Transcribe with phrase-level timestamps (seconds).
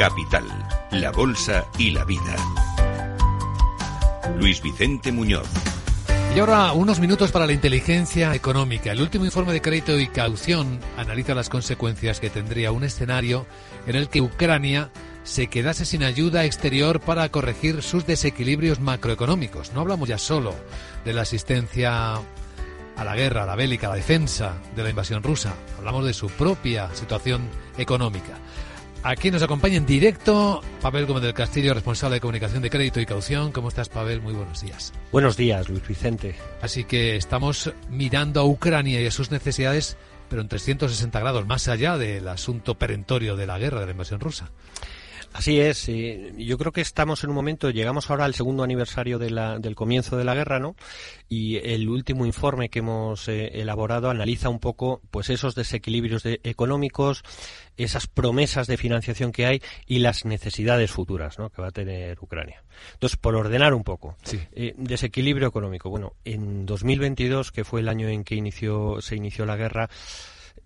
[0.00, 0.46] Capital,
[0.92, 2.34] la Bolsa y la Vida.
[4.38, 5.46] Luis Vicente Muñoz.
[6.34, 8.92] Y ahora unos minutos para la inteligencia económica.
[8.92, 13.44] El último informe de crédito y caución analiza las consecuencias que tendría un escenario
[13.86, 14.90] en el que Ucrania
[15.22, 19.74] se quedase sin ayuda exterior para corregir sus desequilibrios macroeconómicos.
[19.74, 20.54] No hablamos ya solo
[21.04, 25.22] de la asistencia a la guerra, a la bélica, a la defensa de la invasión
[25.22, 25.52] rusa.
[25.76, 27.42] Hablamos de su propia situación
[27.76, 28.38] económica.
[29.02, 33.06] Aquí nos acompaña en directo Pavel Gómez del Castillo, responsable de comunicación de crédito y
[33.06, 33.50] caución.
[33.50, 34.20] ¿Cómo estás, Pavel?
[34.20, 34.92] Muy buenos días.
[35.10, 36.34] Buenos días, Luis Vicente.
[36.60, 39.96] Así que estamos mirando a Ucrania y a sus necesidades,
[40.28, 44.20] pero en 360 grados, más allá del asunto perentorio de la guerra, de la invasión
[44.20, 44.50] rusa.
[45.32, 45.86] Así es.
[45.86, 50.24] yo creo que estamos en un momento, llegamos ahora al segundo aniversario del comienzo de
[50.24, 50.74] la guerra, ¿no?
[51.28, 57.22] Y el último informe que hemos eh, elaborado analiza un poco, pues, esos desequilibrios económicos,
[57.76, 61.50] esas promesas de financiación que hay y las necesidades futuras, ¿no?
[61.50, 62.64] Que va a tener Ucrania.
[62.94, 64.16] Entonces, por ordenar un poco,
[64.52, 65.90] eh, desequilibrio económico.
[65.90, 69.88] Bueno, en 2022, que fue el año en que inició, se inició la guerra,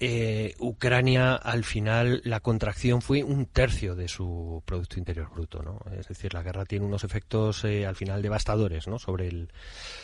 [0.00, 5.80] eh, Ucrania al final la contracción fue un tercio de su Producto Interior Bruto, ¿no?
[5.98, 8.98] Es decir, la guerra tiene unos efectos eh, al final devastadores, ¿no?
[8.98, 9.50] Sobre el,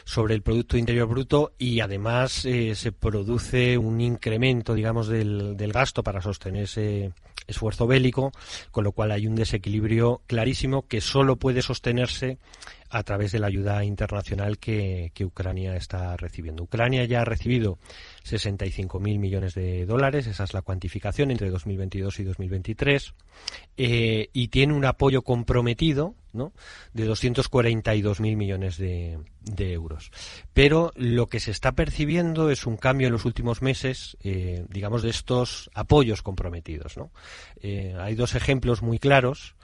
[0.05, 5.73] sobre el Producto Interior Bruto y además eh, se produce un incremento, digamos, del, del
[5.73, 7.13] gasto para sostener ese
[7.51, 8.33] esfuerzo bélico,
[8.71, 12.39] con lo cual hay un desequilibrio clarísimo que solo puede sostenerse
[12.91, 16.65] a través de la ayuda internacional que, Ucrania está recibiendo.
[16.65, 17.79] Ucrania ya ha recibido
[18.25, 23.15] 65.000 millones de dólares, esa es la cuantificación entre 2022 y 2023,
[23.77, 26.53] eh, y tiene un apoyo comprometido ¿no?
[26.93, 29.19] de 242.000 millones de,
[29.59, 30.11] euros.
[30.53, 35.03] Pero lo que se está percibiendo es un cambio en los últimos meses, eh, digamos,
[35.03, 36.95] de estos apoyos comprometidos.
[37.61, 39.55] Eh, hay dos ejemplos muy claros.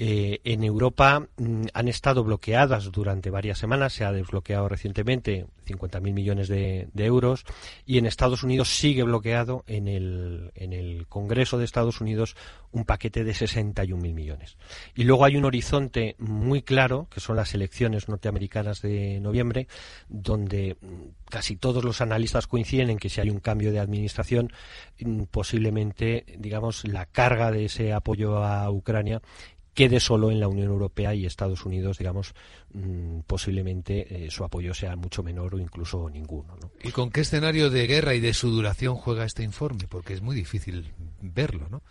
[0.00, 6.12] Eh, en Europa mm, han estado bloqueadas durante varias semanas, se ha desbloqueado recientemente 50.000
[6.12, 7.44] millones de, euros
[7.84, 12.36] y en Estados Unidos sigue bloqueado en el, en el Congreso de Estados Unidos
[12.70, 14.56] un paquete de 61.000 millones.
[14.94, 19.66] Y luego hay un horizonte muy claro, que son las elecciones norteamericanas de noviembre,
[20.08, 24.52] donde mm, casi todos los analistas coinciden en que si hay un cambio de administración,
[25.00, 29.20] mm, posiblemente, digamos, la carga de ese apoyo a Ucrania
[29.78, 32.34] quede solo en la Unión Europea y Estados Unidos, digamos,
[32.72, 36.56] mm, posiblemente eh, su apoyo sea mucho menor o incluso ninguno.
[36.82, 39.86] ¿Y con qué escenario de guerra y de su duración juega este informe?
[39.88, 41.82] Porque es muy difícil verlo, ¿no?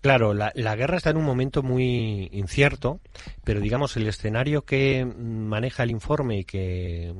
[0.00, 3.00] Claro, la, guerra está en un momento muy incierto,
[3.44, 7.14] pero digamos el escenario que maneja el informe y que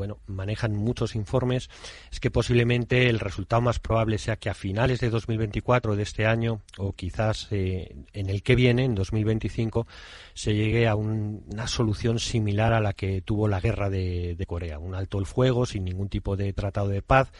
[0.00, 1.68] bueno manejan muchos informes
[2.10, 6.24] es que posiblemente el resultado más probable sea que a finales de 2024 de este
[6.24, 9.86] año o quizás eh, en el que viene en 2025
[10.32, 14.78] se llegue a una solución similar a la que tuvo la guerra de, de Corea,
[14.78, 17.30] un alto el fuego sin ningún tipo de tratado de paz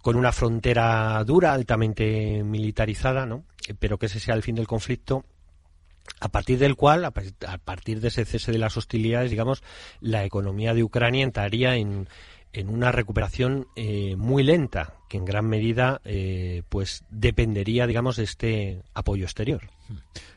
[0.00, 3.44] con una frontera dura, altamente militarizada, ¿no?
[3.78, 5.26] Pero que ese sea el fin del conflicto
[6.18, 9.62] a partir del cual, a partir de ese cese de las hostilidades, digamos,
[10.00, 12.08] la economía de Ucrania entraría en,
[12.52, 18.24] en una recuperación eh, muy lenta, que en gran medida eh, pues dependería, digamos, de
[18.24, 19.70] este apoyo exterior.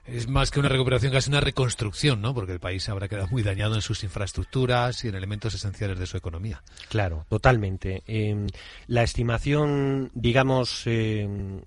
[0.05, 2.33] Es más que una recuperación, casi una reconstrucción, ¿no?
[2.33, 6.07] Porque el país habrá quedado muy dañado en sus infraestructuras y en elementos esenciales de
[6.07, 6.61] su economía.
[6.89, 8.03] Claro, totalmente.
[8.07, 8.47] Em,
[8.87, 11.61] la estimación, digamos, em,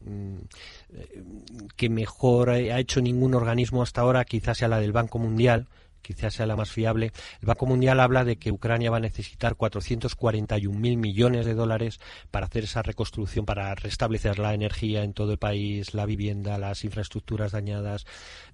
[1.77, 5.69] que mejor ha hecho ningún organismo hasta ahora, quizás sea la del Banco Mundial,
[6.07, 7.13] quizás sea la más fiable.
[7.41, 11.99] El Banco Mundial habla de que Ucrania va a necesitar 441.000 millones de dólares
[12.31, 16.85] para hacer esa reconstrucción, para restablecer la energía en todo el país, la vivienda, las
[16.85, 18.07] infraestructuras dañadas,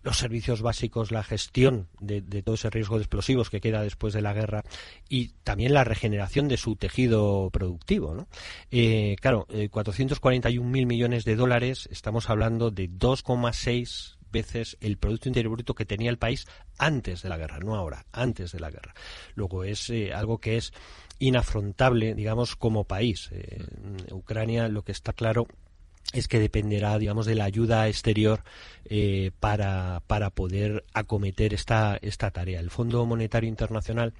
[0.03, 4.23] los servicios básicos, la gestión de, todo ese riesgo de explosivos que queda después de
[4.23, 4.63] la guerra
[5.09, 8.15] y también la regeneración de su tejido productivo.
[8.15, 8.29] ¿no?
[8.71, 15.53] Eh, claro, 441.000 eh, millones de dólares, estamos hablando de 2,6 veces el Producto Interior
[15.53, 16.47] Bruto que tenía el país
[16.79, 18.95] antes de la guerra, no ahora, antes de la guerra.
[19.35, 20.73] Luego es eh, algo que es
[21.21, 23.29] inafrontable, digamos, como país.
[23.33, 23.65] Eh,
[24.11, 25.47] Ucrania, lo que está claro
[26.13, 28.43] es que dependerá, digamos, de la ayuda exterior
[28.85, 32.61] eh, para, para poder acometer esta, esta tarea.
[32.61, 34.13] El Fondo Monetario Internacional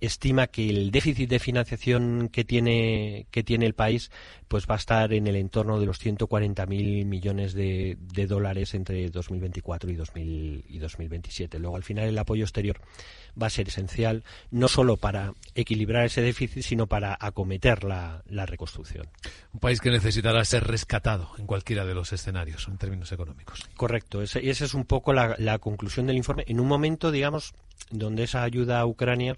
[0.00, 4.10] estima que el déficit de financiación que tiene que tiene el país
[4.48, 7.96] pues va a estar en el entorno de los 140.000 millones de,
[8.26, 11.58] dólares entre 2024 y, 2000, y 2027.
[11.58, 12.80] Luego, al final, el apoyo exterior
[13.40, 19.06] va a ser esencial no solo para equilibrar ese déficit, sino para acometer la, reconstrucción.
[19.52, 23.68] Un país que necesitará ser rescatado en cualquiera de los escenarios en términos económicos.
[23.76, 24.22] Correcto.
[24.22, 26.44] y esa es un poco la, la conclusión del informe.
[26.48, 27.52] En un momento, digamos,
[27.90, 29.36] donde esa ayuda a Ucrania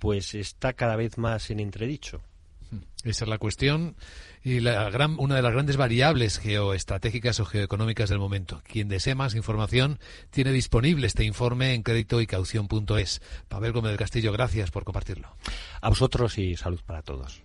[0.00, 2.20] pues está cada vez más en entredicho.
[3.04, 3.96] Esa es la cuestión
[4.42, 8.62] y la gran, una de las grandes variables geoestratégicas o geoeconómicas del momento.
[8.66, 9.98] Quien desee más información
[10.30, 13.22] tiene disponible este informe en crédito y caución.es.
[13.48, 15.34] Pavel Gómez del Castillo, gracias por compartirlo.
[15.80, 17.42] A vosotros y salud para todos.